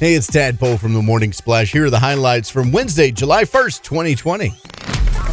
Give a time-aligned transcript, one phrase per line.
[0.00, 1.72] Hey, it's Tadpole from the Morning Splash.
[1.72, 4.54] Here are the highlights from Wednesday, July 1st, 2020.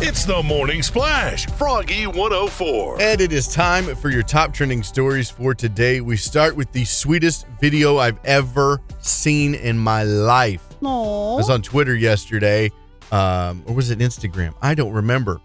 [0.05, 3.01] It's the Morning Splash, Froggy 104.
[3.01, 6.01] And it is time for your top trending stories for today.
[6.01, 10.67] We start with the sweetest video I've ever seen in my life.
[10.81, 11.35] Aww.
[11.35, 12.69] I was on Twitter yesterday,
[13.13, 14.53] um, or was it Instagram?
[14.61, 15.39] I don't remember.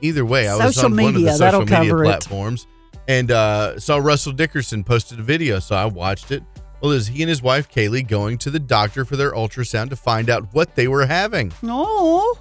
[0.00, 2.06] Either way, I was Social on one of the media, social that'll media cover it.
[2.06, 2.66] platforms
[3.08, 6.42] and uh, saw Russell Dickerson posted a video, so I watched it.
[6.84, 9.96] Well, was he and his wife Kailey going to the doctor for their ultrasound to
[9.96, 11.50] find out what they were having.
[11.62, 12.34] No.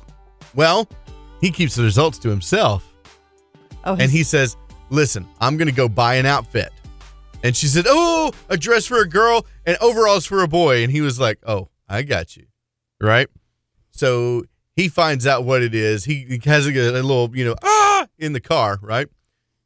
[0.53, 0.89] Well,
[1.39, 2.93] he keeps the results to himself.
[3.85, 4.57] Oh, And he says,
[4.89, 6.73] Listen, I'm going to go buy an outfit.
[7.41, 10.83] And she said, Oh, a dress for a girl and overalls for a boy.
[10.83, 12.47] And he was like, Oh, I got you.
[12.99, 13.29] Right.
[13.91, 14.43] So
[14.75, 16.03] he finds out what it is.
[16.03, 18.77] He, he has a, a little, you know, ah, in the car.
[18.81, 19.07] Right.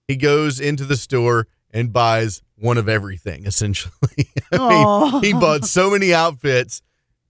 [0.08, 4.30] He goes into the store and buys one of everything, essentially.
[4.52, 6.82] I mean, he bought so many outfits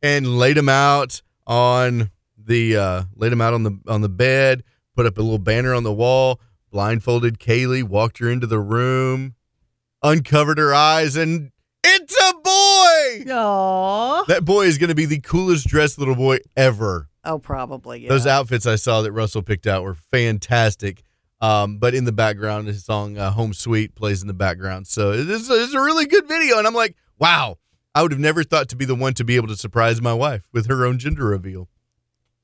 [0.01, 4.63] and laid them out on the uh laid them out on the on the bed,
[4.95, 6.39] put up a little banner on the wall,
[6.71, 9.35] blindfolded Kailey, walked her into the room,
[10.03, 11.51] uncovered her eyes, and
[11.83, 13.31] it's a boy.
[13.33, 14.23] Aw.
[14.27, 17.09] That boy is going to be the coolest dressed little boy ever.
[17.23, 18.01] Oh, probably.
[18.01, 18.09] Yeah.
[18.09, 21.03] Those outfits I saw that Russell picked out were fantastic.
[21.39, 25.11] Um, but in the background, his song uh, "Home Sweet" plays in the background, so
[25.11, 26.57] it is it's a really good video.
[26.57, 27.57] And I'm like, wow,
[27.93, 30.13] I would have never thought to be the one to be able to surprise my
[30.13, 31.69] wife with her own gender reveal.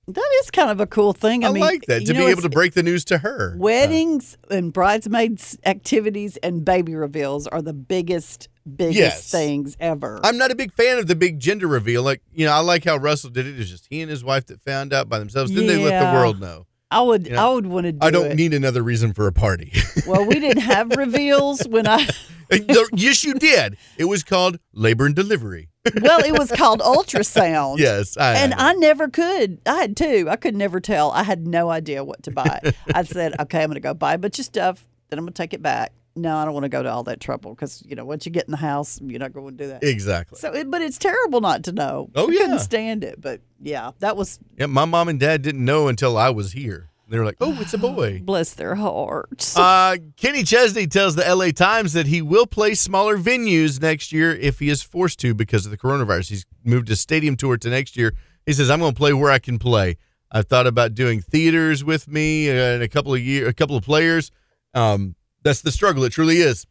[0.07, 1.45] That is kind of a cool thing.
[1.45, 3.55] I, I, mean, like that to know, be able to break the news to her.
[3.57, 9.31] Weddings and bridesmaids activities and baby reveals are the biggest, biggest Yes.
[9.31, 10.19] things ever.
[10.21, 12.03] I'm not a big fan of the big gender reveal.
[12.03, 13.57] Like, you know, I like how Russell did it.
[13.57, 15.53] It's just he and his wife that found out by themselves.
[15.53, 16.65] Then they let the world know.
[16.93, 18.35] I would, you know, I would want to do I don't it.
[18.35, 19.73] need another reason for a party.
[20.07, 22.07] well, we didn't have reveals when I.
[22.51, 22.57] Uh,
[22.93, 23.77] yes, you did.
[23.97, 25.69] It was called labor and delivery.
[26.01, 27.77] Well, it was called ultrasound.
[27.79, 29.59] Yes, I, and I I never could.
[29.65, 30.27] I had two.
[30.29, 31.11] I could never tell.
[31.11, 32.61] I had no idea what to buy.
[32.93, 34.85] I said, okay, I'm going to go buy a bunch of stuff.
[35.09, 35.91] Then I'm going to take it back.
[36.15, 38.31] No, I don't want to go to all that trouble because you know once you
[38.31, 39.83] get in the house, you're not going to do that.
[39.83, 40.37] exactly.
[40.39, 42.09] So, it, but it's terrible not to know.
[42.15, 42.39] Oh, I yeah.
[42.41, 43.19] couldn't stand it.
[43.19, 46.91] But yeah, that was Yeah, my mom and dad didn't know until I was here.
[47.13, 49.55] They were like, "Oh, it's a boy." bless their hearts.
[49.55, 54.33] Uh, Kenny Chesney tells the LA Times that he will play smaller venues next year
[54.33, 56.29] if he is forced to because of the coronavirus.
[56.29, 58.15] He's moved his stadium tour to next year.
[58.47, 59.97] He says, "I'm going to play where I can play."
[60.31, 63.83] I've thought about doing theaters with me and a couple of year, a couple of
[63.83, 64.31] players.
[64.73, 65.13] Um,
[65.43, 66.03] that's the struggle.
[66.05, 66.65] It truly is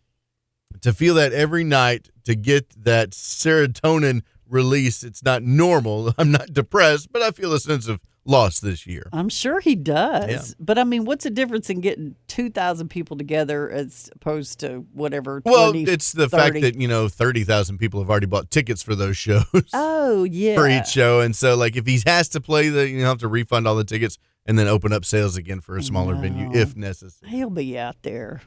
[0.81, 5.05] to feel that every night to get that serotonin release.
[5.05, 6.15] It's not normal.
[6.19, 9.09] I'm not depressed, but I feel a sense of loss this year.
[9.13, 10.31] I'm sure he does.
[10.31, 10.55] Yeah.
[10.61, 15.43] But I mean, what's the difference in getting 2,000 people together as opposed to whatever?
[15.45, 16.43] Well, 20, it's the 30?
[16.43, 20.25] fact that you know thirty thousand people have already bought tickets for those shows Oh,
[20.25, 20.55] yeah.
[20.55, 23.19] for each show, and so like if he has to play the, you know, have
[23.19, 26.51] to refund all the tickets and then open up sales again for a smaller venue
[26.53, 27.31] if necessary.
[27.31, 28.43] He'll be out there.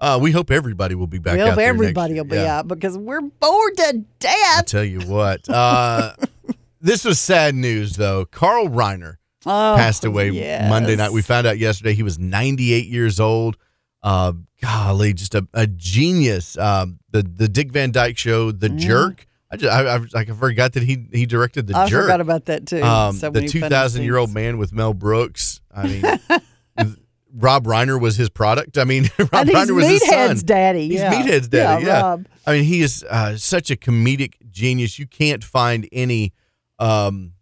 [0.00, 1.34] Uh, we hope everybody will be back.
[1.34, 2.58] we hope everybody will be Yeah.
[2.58, 4.58] out because we're bored to death.
[4.58, 6.12] I tell you what, uh,
[6.80, 8.24] this was sad news though.
[8.24, 9.16] Carl Reiner
[9.46, 10.68] Oh, passed away yes.
[10.68, 11.12] Monday night.
[11.12, 13.56] We found out yesterday he was 98 years old.
[14.02, 16.58] Uh, golly, just a, a genius.
[16.58, 19.26] Um, the the Dick Van Dyke Show, The Jerk.
[19.50, 21.76] I just I, I, I forgot that he he directed The.
[21.76, 22.02] I Jerk.
[22.04, 22.82] forgot about that too.
[22.82, 25.60] um, So the 2,000 year old man with Mel Brooks.
[25.74, 26.02] I mean,
[27.34, 28.78] Rob Reiner was his product.
[28.78, 30.14] I mean, Rob Reiner was his son.
[30.30, 30.88] Meathead's daddy.
[30.88, 31.12] He's yeah.
[31.12, 31.84] Meathead's daddy.
[31.86, 32.00] Yeah.
[32.02, 32.26] Rob.
[32.46, 34.98] I mean, he is uh, such a comedic genius.
[34.98, 36.32] You can't find any
[36.78, 37.32] um,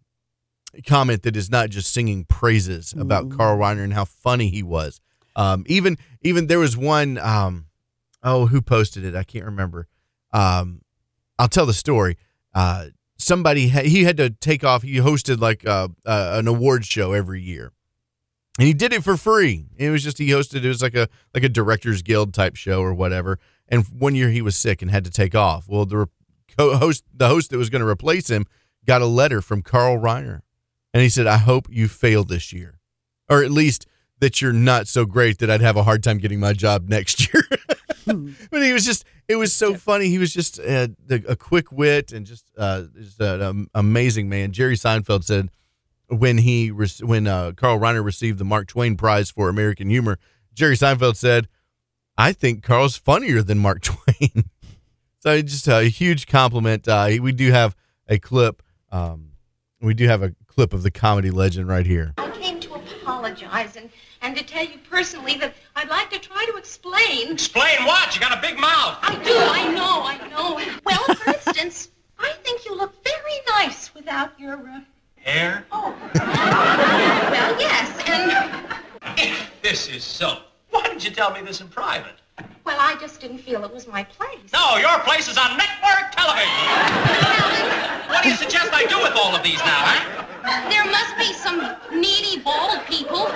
[0.86, 3.36] comment that is not just singing praises about Mm-hmm.
[3.36, 5.00] Carl Reiner and how funny he was.
[5.34, 7.18] Um, even even there was one.
[7.18, 7.66] Um,
[8.22, 9.14] oh, who posted it?
[9.14, 9.88] I can't remember.
[10.32, 10.82] Um,
[11.38, 12.16] I'll tell the story.
[12.54, 12.86] Uh,
[13.18, 14.82] somebody ha- he had to take off.
[14.82, 17.72] He hosted like uh, an award show every year,
[18.58, 19.66] and he did it for free.
[19.76, 20.64] It was just he hosted.
[20.64, 23.38] It was like a like a directors guild type show or whatever.
[23.68, 25.68] And one year he was sick and had to take off.
[25.68, 26.06] Well, the re-
[26.56, 28.46] co-host, the host that was going to replace him,
[28.86, 30.42] got a letter from Carl Reiner,
[30.94, 32.80] and he said, "I hope you fail this year,
[33.28, 33.86] or at least."
[34.18, 37.30] That you're not so great that I'd have a hard time getting my job next
[37.34, 37.42] year.
[38.50, 40.08] but he was just it was so funny.
[40.08, 44.52] He was just uh, a quick wit and just uh just an um, amazing man.
[44.52, 45.50] Jerry seinfeld said
[46.08, 50.18] when he re- when uh, carl reiner received the mark twain prize for american humor
[50.54, 51.48] jerry seinfeld said
[52.16, 54.44] i think carl's funnier than mark twain.
[55.20, 56.86] So just a huge compliment.
[56.86, 57.74] Uh, we do have
[58.06, 58.62] a clip
[58.92, 59.30] um,
[59.80, 63.76] we do have a clip of the comedy legend right here I came to apologize
[63.76, 63.90] and,
[64.22, 67.32] and to tell you personally that I'd like to try to explain.
[67.32, 68.14] Explain what?
[68.14, 68.98] You got a big mouth.
[69.02, 70.60] I do, I know, I know.
[70.84, 74.80] Well, for instance, I think you look very nice without your, uh...
[75.16, 75.66] Hair?
[75.72, 75.94] Oh.
[76.14, 79.36] well, yes, and...
[79.62, 80.42] This is so.
[80.70, 82.14] Why didn't you tell me this in private?
[82.86, 84.52] Well, I just didn't feel it was my place.
[84.52, 86.48] No, your place is on network television.
[88.08, 90.70] what do you suggest I do with all of these now, huh?
[90.70, 93.26] There must be some needy bald people.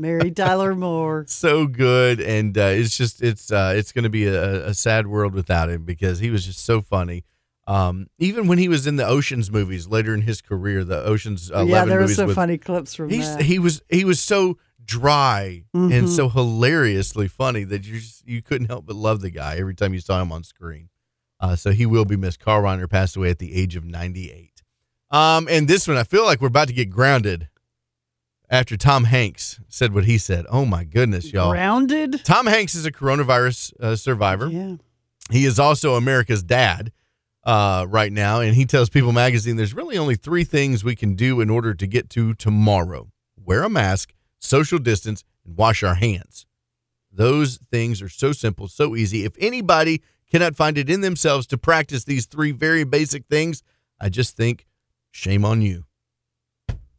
[0.00, 1.24] Mary Tyler Moore.
[1.26, 5.08] so good, and uh, it's just it's uh, it's going to be a, a sad
[5.08, 7.24] world without him because he was just so funny.
[7.66, 11.50] Um, even when he was in the Ocean's movies later in his career, the Ocean's
[11.50, 13.42] Eleven yeah, there were movies some with, funny clips from he's that.
[13.42, 14.56] he was he was so
[14.88, 16.08] dry and Mhm.
[16.08, 19.92] so hilariously funny that you just, you couldn't help but love the guy every time
[19.94, 20.88] you saw him on screen.
[21.38, 22.40] Uh, so he will be missed.
[22.40, 24.62] Carl Reiner passed away at the age of 98.
[25.10, 27.48] Um, and this one, I feel like we're about to get grounded
[28.50, 30.46] after Tom Hanks said what he said.
[30.50, 31.50] Oh my goodness, y'all!
[31.52, 32.24] Grounded.
[32.24, 34.48] Tom Hanks is a coronavirus uh, survivor.
[34.48, 34.76] Yeah.
[35.30, 36.92] He is also America's dad
[37.44, 41.14] uh, right now, and he tells People Magazine there's really only three things we can
[41.14, 43.10] do in order to get to tomorrow:
[43.42, 46.46] wear a mask, social distance, and wash our hands.
[47.12, 49.24] Those things are so simple, so easy.
[49.24, 53.62] If anybody cannot find it in themselves to practice these three very basic things,
[54.00, 54.66] I just think
[55.10, 55.84] shame on you.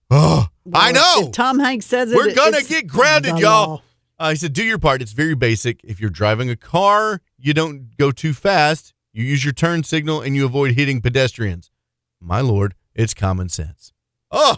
[0.09, 1.29] Oh, I know.
[1.31, 3.83] Tom Hanks says it, We're gonna get grounded, y'all.
[4.19, 5.01] Uh, he said, do your part.
[5.01, 5.81] It's very basic.
[5.81, 8.93] If you're driving a car, you don't go too fast.
[9.13, 11.71] You use your turn signal and you avoid hitting pedestrians.
[12.19, 13.93] My lord, it's common sense.
[14.29, 14.57] Oh,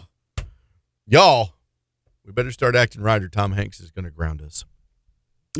[1.06, 1.54] y'all,
[2.24, 4.64] we better start acting right or Tom Hanks is going to ground us.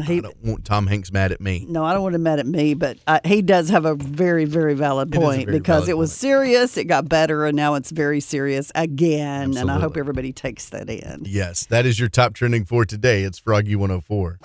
[0.00, 1.66] I He, don't want Tom Hanks mad at me.
[1.68, 4.46] no, I don't want him mad at me, but uh, he does have a very,
[4.46, 6.18] very valid It is a point very because valid it was point.
[6.18, 9.54] serious, it got better, and now it's very serious again.
[9.58, 11.24] And I hope everybody takes that in.
[11.26, 13.22] Yes, that is your top trending for today.
[13.22, 14.38] It's Froggy 104.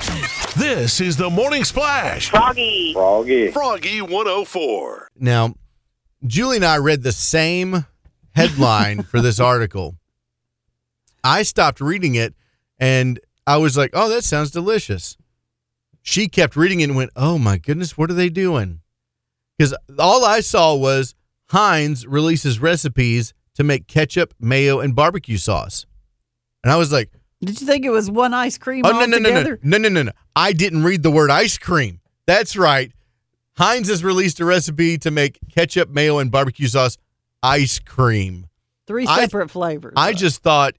[0.57, 2.29] This is the Morning Splash.
[2.29, 2.91] Froggy.
[2.93, 3.51] Froggy.
[3.51, 5.07] Froggy 104.
[5.17, 5.53] Now,
[6.25, 7.85] Julie and I read the same
[8.35, 9.95] headline for this article.
[11.23, 12.33] I stopped reading it
[12.79, 15.17] and I was like, oh, that sounds delicious.
[16.01, 18.81] She kept reading it and went, oh my goodness, what are they doing?
[19.57, 21.15] Because all I saw was
[21.49, 25.85] Heinz releases recipes to make ketchup, mayo, and barbecue sauce.
[26.63, 27.11] And I was like,
[27.41, 29.89] Did you think it was one ice cream Oh no no no no no no
[29.89, 30.11] no no!
[30.35, 31.99] I didn't read the word ice cream.
[32.25, 32.91] That's right.
[33.57, 36.97] Heinz has released a recipe to make ketchup, mayo, and barbecue sauce
[37.41, 38.47] ice cream.
[38.85, 39.93] Three I- separate flavors.
[39.95, 40.17] I though.
[40.17, 40.75] just thought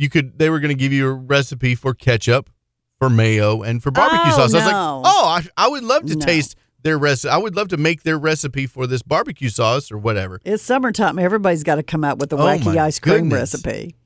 [0.00, 0.38] you could.
[0.38, 2.50] They were going to give you a recipe for ketchup,
[2.98, 4.54] for mayo, and for barbecue Oh, sauce.
[4.54, 6.24] I was like, oh, I, I would love to No.
[6.24, 7.30] taste their recipe.
[7.30, 10.40] I would love to make their recipe for this barbecue sauce or whatever.
[10.44, 11.18] It's summertime.
[11.18, 13.54] Everybody's got to come out with a Oh, wacky ice cream goodness.
[13.54, 13.96] recipe.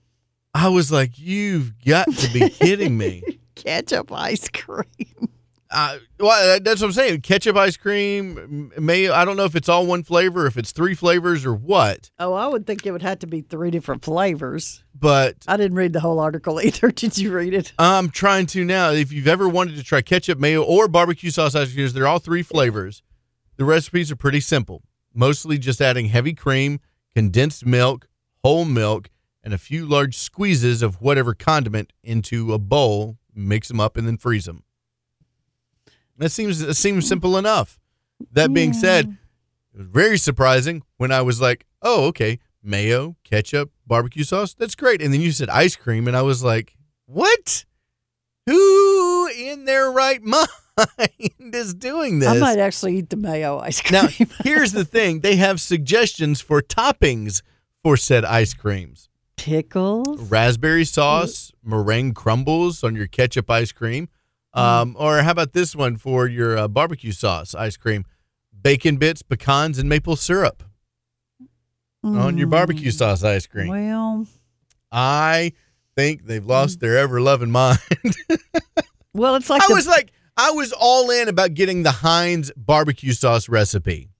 [0.54, 3.22] I was like, you've got to be kidding me.
[3.54, 5.28] Ketchup ice cream.
[5.74, 7.20] Uh, well, that's what I'm saying.
[7.22, 9.12] Ketchup ice cream, mayo.
[9.12, 12.10] I don't know if it's all one flavor, if it's three flavors or what.
[12.20, 14.84] Oh, I would think it would have to be three different flavors.
[14.94, 16.92] But I didn't read the whole article either.
[16.92, 17.72] Did you read it?
[17.76, 18.90] I'm trying to now.
[18.90, 22.20] If you've ever wanted to try ketchup, mayo, or barbecue sauce ice creams, they're all
[22.20, 23.02] three flavors.
[23.56, 24.82] The recipes are pretty simple.
[25.12, 26.78] Mostly just adding heavy cream,
[27.16, 28.06] condensed milk,
[28.44, 29.10] whole milk,
[29.42, 33.18] and a few large squeezes of whatever condiment into a bowl.
[33.34, 34.62] Mix them up and then freeze them.
[36.18, 37.78] That seems it seems simple enough.
[38.32, 39.16] That being said,
[39.74, 44.54] it was very surprising when I was like, "Oh, okay, mayo, ketchup, barbecue sauce.
[44.54, 47.64] That's great." And then you said ice cream, and I was like, "What?
[48.46, 50.48] Who in their right mind
[51.54, 54.02] is doing this?" I might actually eat the mayo ice cream.
[54.02, 54.08] Now,
[54.44, 57.42] here's the thing: they have suggestions for toppings
[57.82, 60.30] for said ice creams: Pickles.
[60.30, 64.08] raspberry sauce, meringue crumbles on your ketchup ice cream,
[64.54, 68.04] um, or how about this one for your uh, barbecue sauce ice cream:
[68.62, 70.62] bacon bits, pecans, and maple syrup
[72.04, 73.68] on your barbecue sauce ice cream.
[73.68, 74.26] Well,
[74.92, 75.52] I
[75.96, 77.78] think they've lost their ever loving mind.
[79.14, 82.52] well, it's like I the, was like, I was all in about getting the Heinz
[82.56, 84.10] barbecue sauce recipe,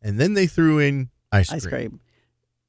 [0.00, 1.56] and then they threw in ice cream.
[1.56, 2.00] ice cream.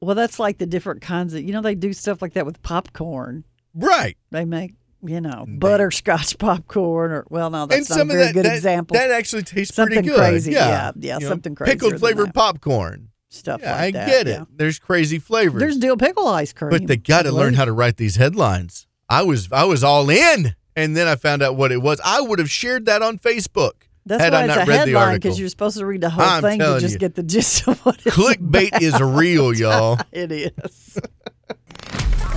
[0.01, 1.44] Well, that's like the different kinds of.
[1.44, 3.44] You know, they do stuff like that with popcorn.
[3.74, 4.18] Right.
[4.32, 8.46] They make you know butterscotch popcorn, or well, no, that's not a very that, good
[8.46, 8.96] that, example.
[8.96, 10.18] That actually tastes Something pretty good.
[10.18, 13.10] crazy, Yeah, yeah, yeah, You know, something crazier Pickled flavored popcorn.
[13.29, 14.08] stuff Yeah, like I that.
[14.08, 14.32] get it.
[14.39, 14.46] yeah.
[14.56, 15.60] There's crazy flavors.
[15.60, 18.88] There's dill pickle ice cream, but they got to learn how to write these headlines.
[19.10, 22.00] I was I was all in, and then I found out what it was.
[22.03, 23.72] I would have shared that on Facebook
[24.06, 25.20] That's had why I it's not a read the headline article.
[25.20, 27.00] because you're supposed to read the whole I'm thing to just you.
[27.00, 29.98] get the gist of what it's Clickbait is real, y'all.
[30.12, 31.00] It is.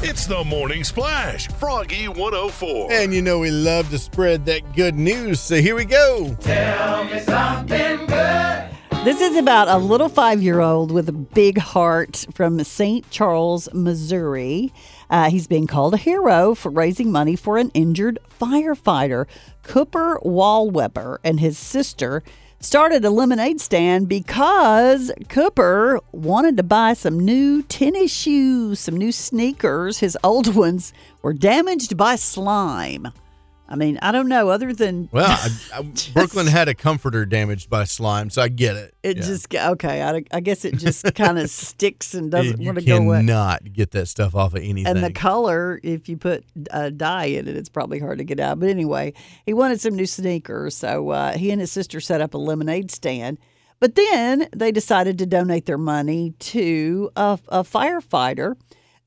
[0.05, 1.47] It's the Morning Splash.
[1.47, 2.91] Froggy 104.
[2.91, 6.37] And you know we love to spread that good news, so here we go.
[6.41, 8.69] Tell me something good.
[9.05, 13.09] This is about a little five year old with a big heart from St.
[13.11, 14.73] Charles, Missouri.
[15.09, 19.27] Uh, he's being called a hero for raising money for an injured firefighter.
[19.63, 22.25] Cooper Wallweber and his sister
[22.63, 29.11] started a lemonade stand because Cooper wanted to buy some new tennis shoes, some new
[29.11, 29.99] sneakers.
[29.99, 30.93] His old ones
[31.23, 33.09] were damaged by slime.
[33.73, 35.49] I mean, I don't know, other than Well, I,
[35.79, 38.95] I, Brooklyn had a comforter damaged by slime, so I get it.
[39.03, 39.23] It Yeah.
[39.23, 40.03] just okay.
[40.03, 43.21] I, I guess it just kind of sticks and doesn't want to go away.
[43.21, 44.87] cannot get that stuff off of anything.
[44.87, 48.39] And the color, if you put uh, dye in it, it's probably hard to get
[48.39, 48.61] out.
[48.61, 49.15] But anyway,
[49.47, 52.91] he wanted some new sneakers, so uh, he and his sister set up a lemonade
[52.91, 53.39] stand.
[53.81, 58.57] But then they decided to donate their money to a, a firefighter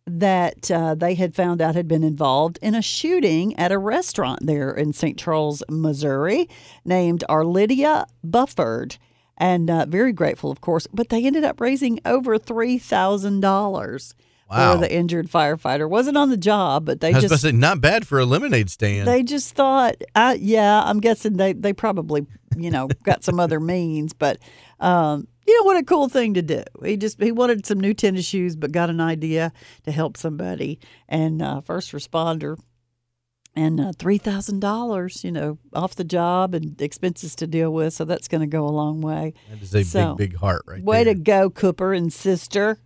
[0.08, 4.46] that uh, they had found out had been involved in a shooting at a restaurant
[4.46, 5.18] there in St.
[5.18, 6.48] Charles, Missouri,
[6.86, 8.98] named Arlydia Bufford.
[9.38, 10.88] And uh, very grateful, of course.
[10.94, 14.14] But they ended up raising over $3,000
[14.48, 14.74] Wow.
[14.76, 15.90] for the injured firefighter.
[15.90, 18.20] Wasn't on the job, but they I was about to just say, not bad for
[18.20, 19.08] a lemonade stand.
[19.08, 23.60] they just thought, uh, yeah, I'm guessing they they probably you know got some other
[23.60, 24.38] means, but
[24.80, 26.64] um, you know what a cool thing to do.
[26.84, 29.52] He just he wanted some new tennis shoes, but got an idea
[29.84, 32.58] to help somebody and uh, first responder.
[33.58, 37.94] And uh, three thousand dollars, you know, off the job and expenses to deal with,
[37.94, 39.34] so that's going to go a long way.
[39.50, 41.14] that is a So, big, big heart right Way there.
[41.14, 42.80] to go, Cooper and sister.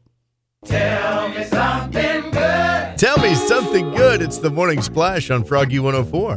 [0.66, 2.98] Tell me something good.
[3.00, 4.22] Tell me something good.
[4.22, 6.36] It's the morning splash on Froggy 104.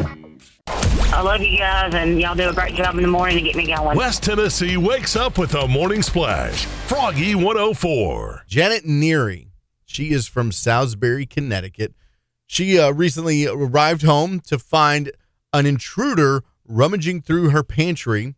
[1.22, 3.54] I love you guys, and y'all do a great job in the morning to get
[3.54, 3.96] me going.
[3.96, 6.64] West Tennessee wakes up with a morning splash.
[6.64, 8.42] Froggy 104.
[8.48, 9.46] Janet Neary.
[9.84, 11.94] She is from Salisbury, Connecticut.
[12.48, 15.12] She uh, recently arrived home to find
[15.52, 18.34] an intruder rummaging through her pantry.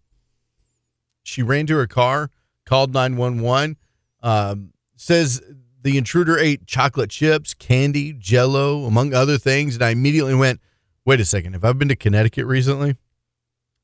[1.22, 2.28] She ran to her car,
[2.66, 3.78] called 911,
[4.22, 5.40] um, says
[5.80, 9.76] the intruder ate chocolate chips, candy, jello, among other things.
[9.76, 10.60] And I immediately went,
[11.06, 12.96] wait a second, have I've been to Connecticut recently?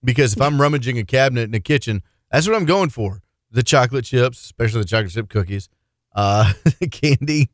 [0.03, 3.23] Because if I'm rummaging a cabinet in a kitchen, that's what I'm going for.
[3.51, 5.69] The chocolate chips, especially the chocolate chip cookies,
[6.15, 6.53] uh,
[6.91, 7.51] candy,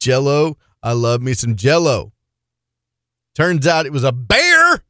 [0.00, 0.56] jello.
[0.82, 2.12] I love me some jello.
[3.34, 4.82] Turns out it was a bear.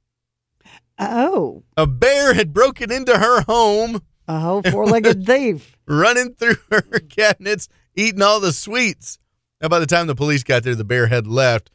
[0.99, 5.77] Oh, A bear had broken into her home, a whole four-legged thief.
[5.87, 9.19] running through her cabinets, eating all the sweets.
[9.61, 11.71] Now, by the time the police got there, the bear had left,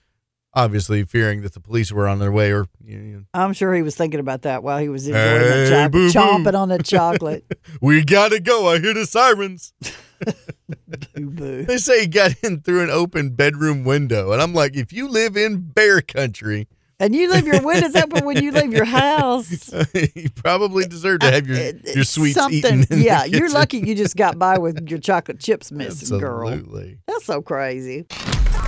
[0.53, 3.81] obviously fearing that the police were on their way or you know, I'm sure he
[3.81, 7.45] was thinking about that while he was enjoying Hey, the chocolate, chomping on the chocolate.
[7.81, 8.67] we gotta go.
[8.67, 9.73] I hear the sirens.
[11.15, 14.31] They say he got in through an open bedroom window.
[14.31, 16.67] And I'm like, if you live in bear country,
[16.99, 19.71] And you leave your windows open when you leave your house.
[19.93, 21.57] you probably deserve to uh, have your,
[21.93, 22.81] your sweets something.
[22.81, 23.01] eaten.
[23.01, 26.61] Yeah, you're lucky you just got by with your chocolate chips missing, girl.
[27.07, 28.05] That's so crazy.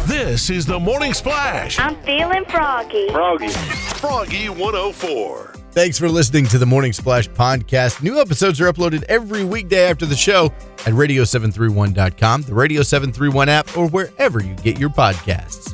[0.07, 1.79] This is the morning splash.
[1.79, 3.09] I'm feeling froggy.
[3.09, 5.53] Froggy Froggy 104.
[5.71, 8.03] Thanks for listening to the Morning Splash podcast.
[8.03, 10.53] New episodes are uploaded every weekday after the show
[10.85, 15.73] at radio731.com, the Radio 731 app, or wherever you get your podcasts.